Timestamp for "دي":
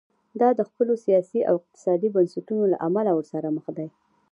3.77-3.87